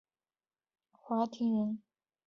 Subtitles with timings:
[0.93, 1.83] 华亭人。